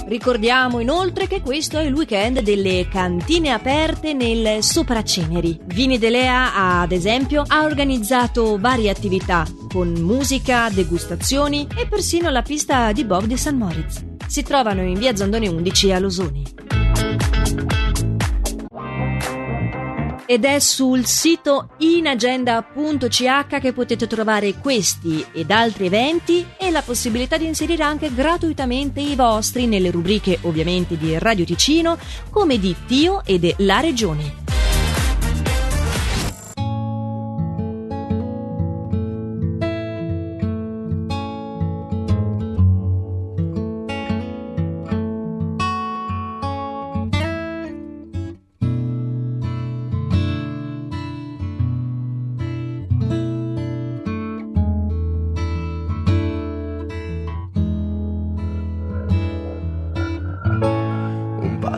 Ricordiamo 0.09 0.80
inoltre 0.80 1.29
che 1.29 1.43
questo 1.43 1.79
è 1.79 1.85
il 1.85 1.95
weekend 1.95 2.40
delle 2.40 2.88
cantine 2.90 3.52
aperte 3.52 4.15
nel 4.15 4.65
Sopraceneri. 4.65 5.60
Vini 5.66 5.96
Delea, 5.96 6.80
ad 6.80 6.90
esempio, 6.90 7.45
ha 7.46 7.62
organizzato 7.62 8.59
varie 8.59 8.90
attività 8.90 9.46
con 9.73 9.93
musica, 9.93 10.68
degustazioni 10.71 11.68
e 11.79 11.87
persino 11.87 12.30
la 12.30 12.43
pista 12.43 12.90
di 12.90 13.05
Bob 13.05 13.27
di 13.27 13.37
San 13.37 13.57
Moritz. 13.57 14.05
Si 14.27 14.43
trovano 14.43 14.82
in 14.82 14.99
via 14.99 15.15
Zandone 15.15 15.46
11 15.46 15.93
a 15.93 15.99
Losoni. 16.01 16.62
Ed 20.33 20.47
è 20.47 20.61
sul 20.61 21.05
sito 21.05 21.69
inagenda.ch 21.77 23.61
che 23.61 23.73
potete 23.75 24.07
trovare 24.07 24.55
questi 24.55 25.23
ed 25.30 25.51
altri 25.51 25.85
eventi 25.85 26.47
e 26.59 26.71
la 26.71 26.80
possibilità 26.80 27.37
di 27.37 27.45
inserire 27.45 27.83
anche 27.83 28.15
gratuitamente 28.15 29.01
i 29.01 29.15
vostri 29.15 29.66
nelle 29.66 29.91
rubriche 29.91 30.39
ovviamente 30.43 30.97
di 30.97 31.19
Radio 31.19 31.45
Ticino 31.45 31.99
come 32.30 32.59
di 32.59 32.74
Tio 32.87 33.23
ed 33.27 33.57
La 33.59 33.80
Regione. 33.80 34.41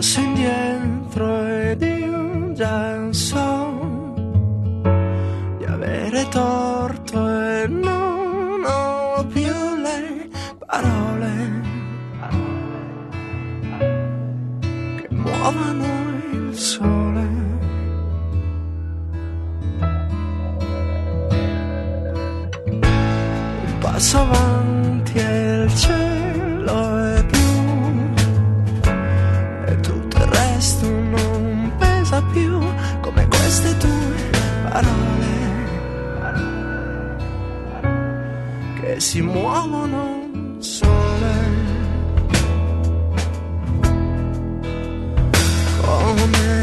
Passo 0.05 0.21
indietro 0.21 1.47
ed 1.47 1.81
io 1.81 2.53
già 2.53 3.11
so 3.11 3.73
di 5.57 5.65
avere 5.65 6.29
torto 6.29 7.27
e 7.27 7.67
non 7.69 8.63
ho 8.67 9.27
più 9.33 9.55
le 9.83 10.29
parole 10.67 11.63
che 15.01 15.09
muovono 15.11 15.94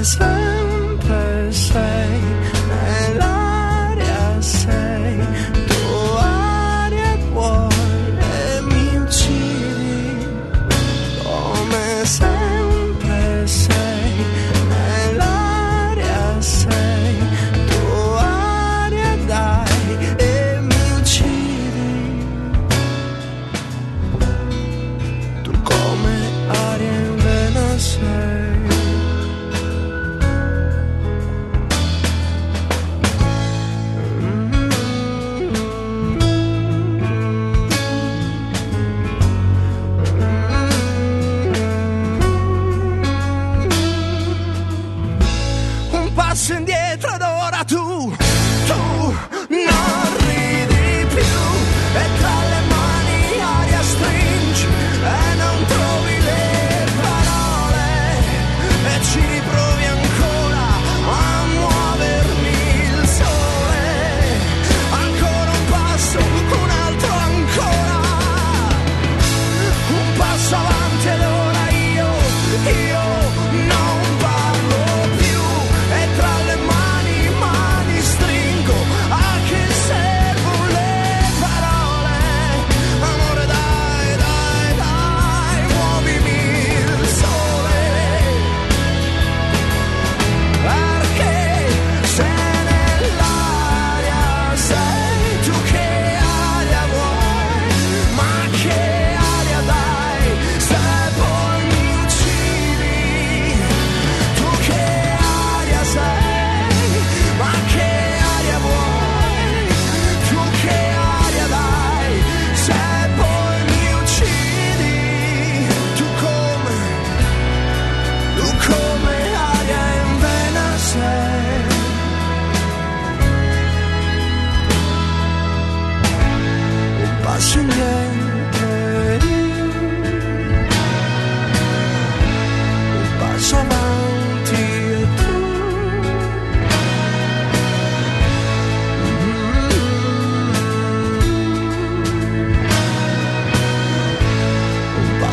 Come 0.04 0.41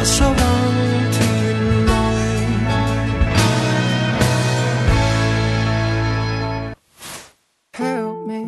så 0.08 0.24
langt 0.24 1.12
til 1.12 1.58
Help 7.74 8.16
me. 8.26 8.42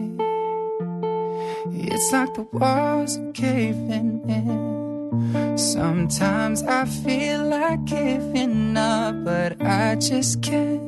It's 1.92 2.12
like 2.12 2.32
the 2.34 2.46
walls 2.52 3.18
are 3.18 3.32
caving 3.34 4.10
in. 4.28 5.58
Sometimes 5.58 6.62
I 6.62 6.84
feel 7.04 7.40
like 7.44 7.84
giving 7.86 8.76
up 8.76 9.14
But 9.24 9.52
I 9.60 9.96
just 9.96 10.42
can't. 10.42 10.80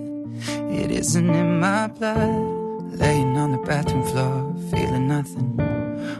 It 0.80 0.90
isn't 0.90 1.30
in 1.30 1.60
my 1.60 1.86
blood. 1.98 2.98
Laying 2.98 3.36
on 3.36 3.52
the 3.52 3.62
bathroom 3.66 4.04
floor, 4.04 4.54
feeling 4.70 5.06
nothing. 5.08 5.50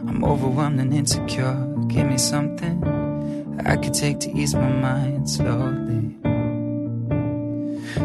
I'm 0.07 0.23
overwhelmed 0.23 0.79
and 0.79 0.93
insecure. 0.93 1.57
Give 1.87 2.07
me 2.07 2.17
something 2.17 3.12
I 3.65 3.77
could 3.77 3.93
take 3.93 4.19
to 4.21 4.31
ease 4.31 4.53
my 4.53 4.69
mind 4.69 5.29
slowly. 5.29 6.15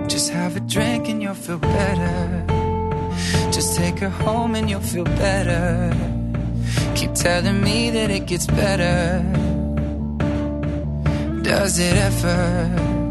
Just 0.08 0.30
have 0.30 0.56
a 0.56 0.60
drink 0.60 1.08
and 1.08 1.22
you'll 1.22 1.34
feel 1.34 1.58
better. 1.58 2.44
Just 3.50 3.76
take 3.76 3.98
her 3.98 4.08
home 4.08 4.54
and 4.54 4.70
you'll 4.70 4.80
feel 4.80 5.04
better. 5.04 5.92
Keep 6.94 7.14
telling 7.14 7.62
me 7.62 7.90
that 7.90 8.10
it 8.10 8.26
gets 8.26 8.46
better. 8.46 9.22
Does 11.42 11.78
it 11.78 11.96
ever? 11.96 13.07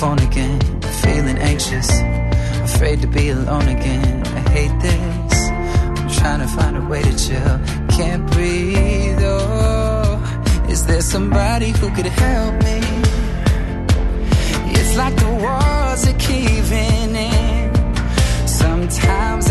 Phone 0.00 0.18
again, 0.18 0.60
feeling 1.02 1.38
anxious, 1.38 1.88
afraid 2.68 3.00
to 3.00 3.06
be 3.06 3.30
alone 3.30 3.66
again. 3.66 4.26
I 4.26 4.40
hate 4.50 4.80
this. 4.80 5.48
I'm 5.98 6.08
trying 6.10 6.40
to 6.40 6.48
find 6.48 6.76
a 6.76 6.84
way 6.86 7.02
to 7.02 7.14
chill, 7.24 7.58
can't 7.96 8.30
breathe. 8.32 9.22
Oh, 9.22 10.66
is 10.68 10.84
there 10.86 11.00
somebody 11.00 11.70
who 11.70 11.88
could 11.96 12.06
help 12.06 12.54
me? 12.62 12.78
It's 14.76 14.96
like 14.96 15.16
the 15.16 15.32
walls 15.44 16.02
are 16.10 16.18
caving 16.18 17.16
in. 17.16 18.46
Sometimes 18.46 19.45